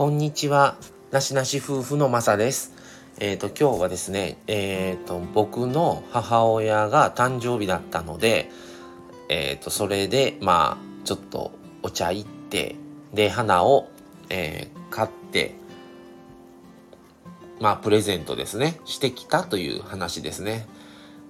[0.00, 0.78] こんにちは。
[1.10, 2.72] なしなし夫婦のまさです。
[3.18, 8.48] えっ、ー、と、今日はですね、えっ、ー、と、僕の母親が誕生日だったので、
[9.28, 12.76] えっ、ー、と、それで、まあ、ちょっとお茶行って、
[13.12, 13.90] で、花を、
[14.30, 15.52] え買って、
[17.60, 20.66] まあ、プレゼントですね、してきたという話ですね。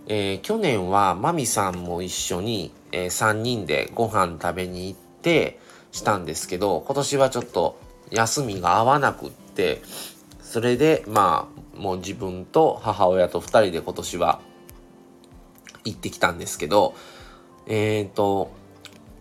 [0.06, 5.58] え去年はマミさんも一緒に、え3人でご飯食べに行って
[5.90, 9.82] したんですけど、今年はちょっと休みが合わなくって、
[10.40, 14.40] それでまあもう自分と母親と2人で今年は
[15.84, 16.94] 行ってきたんですけど、
[17.66, 18.50] えっ、ー、と、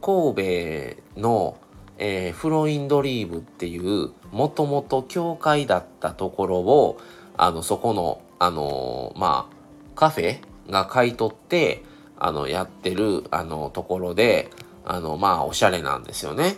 [0.02, 1.58] 神戸の、
[1.98, 7.00] えー、フロインドリーブっていうもともと教会だったところを
[7.38, 9.56] あのそこのあのー、まあ
[9.96, 11.84] カフェが買い取って
[12.18, 14.50] あのやってるあのところで
[14.86, 16.58] あのまあおしゃれなんですよね。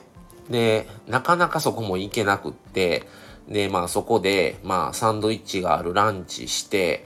[0.52, 3.08] で、なかなかそこも行けなくって、
[3.48, 7.06] で、まあそこで、まあサンドイッチがあるランチして、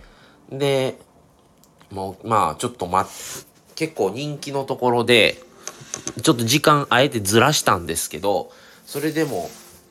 [0.49, 0.97] で、
[1.91, 5.37] もう、まあちょっと待って、結構人気のところで、
[6.21, 8.51] ちょっと時間あえてずらしたんですけど、
[8.85, 9.49] それでも、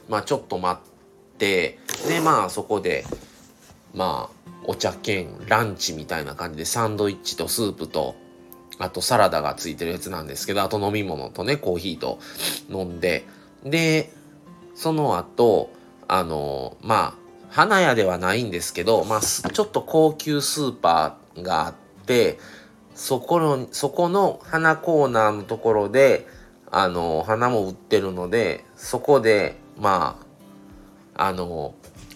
[0.09, 3.05] まあちょっと待って、で、まあそこで、
[3.95, 8.17] まあお茶兼ランチみたいな感じでサンドイッチとスープと
[8.79, 12.19] あとサラダがついてるやつなんですけど、あと飲み物とね、コーヒーと
[12.69, 13.25] 飲んで、
[13.65, 14.13] で、
[14.75, 15.71] その後、
[16.09, 21.75] あの、まあ、花屋ではないんですけど、まあ、ちょっと高級スーパーがあっ
[22.07, 22.39] て、
[22.95, 26.27] そこの、そこの花コーナーのところで、
[26.71, 30.19] あの、花も売ってるので、そこで、ま
[31.17, 31.75] あ、あの、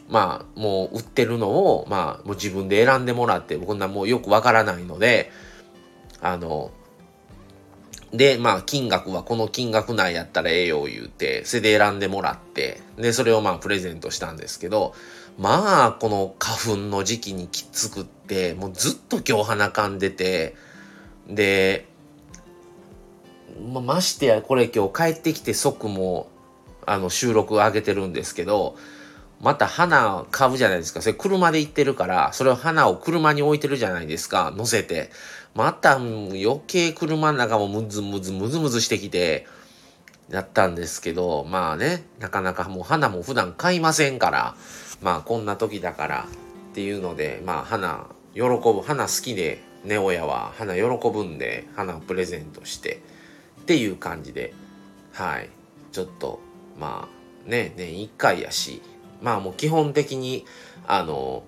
[0.09, 5.31] まあ、もう売ってるのを、まあ、もう自分で選んでもらって、こんなもうよくわからないので、
[6.21, 6.73] あの、
[8.13, 14.95] で、まあ、金額はこの金額内やったらええよ言うて、それで選んでもらって、で、それをまあ、プレゼントしたんですけど、
[15.39, 20.57] まあ、この花粉の時期にきつくって、もうずっと今日鼻かんでて、
[21.29, 21.87] で、
[23.73, 26.31] まましてや、これ今日帰ってきて即も、
[26.87, 28.77] あの、収録上げてるんですけど、
[29.41, 31.01] また花を買うじゃないですか。
[31.01, 34.53] それ車で行ってるから、それを花を車に置いてるじゃないですか。
[34.57, 35.11] 乗せて。
[35.55, 39.47] また余計車の中もムズムズムズムズしてきて、
[40.31, 44.55] やったんですけど、まあね、なかなかもう花も普段買いませんから、
[45.01, 46.27] まあこんな時だから
[46.71, 53.01] っていうので、まあ花、喜ぶ、花好きで、ね、親は花喜ぶんで、花をプレゼントして、
[53.63, 54.53] っていう感じで、
[55.13, 55.49] はい、
[55.93, 56.41] ちょっと、
[56.79, 57.09] ま
[57.47, 58.83] あね、年1回やし、
[59.23, 60.45] まあもう基本的に、
[60.87, 61.43] あの、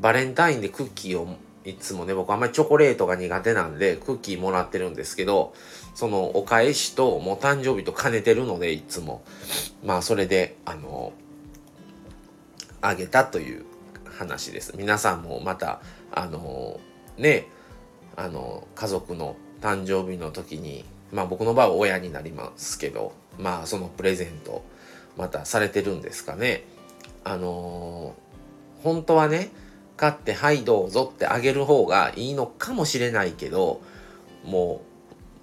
[0.00, 5.54] バレンタインでクッキーをいつもね、僕あんまりチョコレートが苦手なんで、クッキーもらってるんですけど、
[5.94, 9.24] そのお返しと、もう誕生日と兼ねてるので、いつも。
[9.82, 11.12] まあ、それで、あの、
[12.82, 13.64] あげたという
[14.04, 14.74] 話です。
[14.76, 15.80] 皆さんもまた、
[16.12, 16.80] あの、
[17.16, 17.48] ね、
[18.14, 24.64] あの、家族の誕生日の時に、まあ僕の場合は親になりますけど、まあそのプレゼント、
[25.16, 26.64] またされてるんですかね。
[27.22, 29.50] あのー、本当はね、
[29.96, 33.80] 買って「はいどうぞ」ってあげる方がいいのかもしれないけど
[34.44, 34.82] も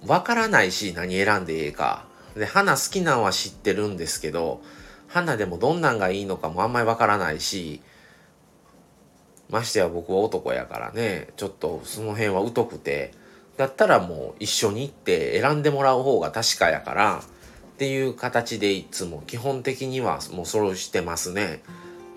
[0.04, 2.04] うわからないし何選んでええか。
[2.36, 4.62] で花好きなんは知ってるんですけど
[5.06, 7.82] 花でもどんなんがいいのかもあんまりわからないし
[9.50, 13.12] ましてや僕は男やからねちょっとその辺は疎くて
[13.58, 17.22] だったらもう一緒に行って選んでもらう方が確かやから
[17.74, 21.62] っていう形でいつも基本的にはもうそうしてますね。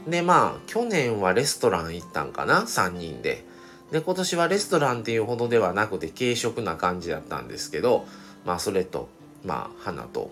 [0.07, 3.43] でまあ去年はレストラン行ったんかな？3人で。
[3.91, 8.05] で今年はレストランっていうほどではなくて軽食な感じだったんですけど
[8.43, 9.09] まあそれと
[9.43, 10.31] まあ花と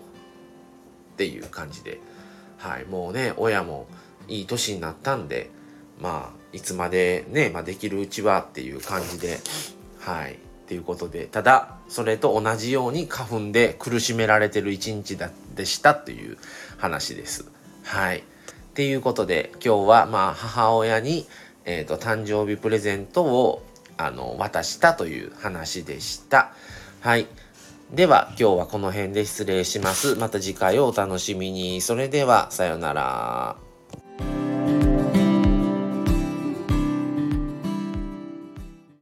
[1.14, 2.00] っていう感じで
[2.58, 3.86] はいもうね親も
[4.26, 5.50] いい年になったんで
[6.00, 9.38] まあいつまでね、まあ、できるうちはっていう感じで
[10.00, 10.38] はい
[10.74, 16.36] っていうことでただそれと同じように花粉で苦しめられてる一日だでしたという
[16.78, 17.48] 話です
[17.84, 18.18] はい。
[18.18, 18.22] っ
[18.74, 21.26] ていうことで今日はまあ母親に、
[21.64, 23.64] えーと、誕生日プレゼントを
[23.96, 26.52] あの渡したという話でした。
[27.00, 27.28] はい。
[27.92, 30.16] では今日はこの辺で失礼します。
[30.16, 31.80] また次回をお楽しみに。
[31.80, 33.73] それではさようなら。